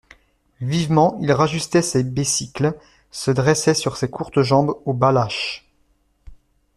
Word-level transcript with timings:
Vivement 0.61 1.19
il 1.21 1.31
rajustait 1.31 1.83
ses 1.83 2.03
besicles, 2.03 2.75
se 3.11 3.29
dressait 3.29 3.75
sur 3.75 3.97
ses 3.97 4.09
courtes 4.09 4.41
jambes 4.41 4.75
aux 4.85 4.93
bas 4.95 5.11
lâches. 5.11 5.69